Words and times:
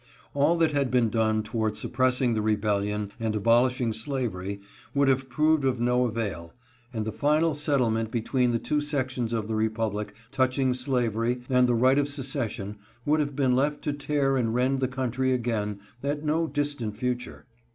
All 0.33 0.57
that 0.57 0.71
had 0.71 0.89
been 0.89 1.09
done 1.11 1.43
toward 1.43 1.77
suppressing 1.77 2.33
the 2.33 2.41
rebellion 2.41 3.11
and 3.19 3.35
abolishing 3.35 3.93
slavery 3.93 4.59
would 4.95 5.07
have 5.07 5.29
proved 5.29 5.63
of 5.63 5.79
no 5.79 6.05
avail, 6.05 6.53
and 6.91 7.05
the 7.05 7.11
final 7.11 7.53
settlement 7.53 8.09
between 8.09 8.49
the 8.49 8.57
two 8.57 8.81
sections 8.81 9.31
of 9.31 9.47
the 9.47 9.53
Republic 9.53 10.15
touching 10.31 10.73
slavery 10.73 11.41
and 11.51 11.67
the 11.69 11.75
right 11.75 11.99
of 11.99 12.09
secession 12.09 12.77
would 13.05 13.19
have 13.19 13.35
been 13.35 13.55
left 13.55 13.83
to 13.83 13.93
tear 13.93 14.37
and 14.37 14.55
rend 14.55 14.79
the 14.79 14.87
country 14.87 15.33
again 15.33 15.79
ctt 16.03 16.23
no 16.23 16.47
distant 16.47 16.97
future. 16.97 17.45